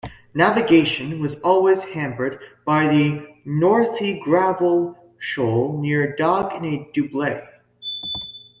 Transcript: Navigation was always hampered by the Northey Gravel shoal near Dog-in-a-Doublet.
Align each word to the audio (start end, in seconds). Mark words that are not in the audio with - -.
Navigation 0.33 1.19
was 1.19 1.39
always 1.41 1.83
hampered 1.83 2.39
by 2.65 2.87
the 2.87 3.35
Northey 3.45 4.19
Gravel 4.19 4.97
shoal 5.19 5.79
near 5.79 6.15
Dog-in-a-Doublet. 6.15 7.47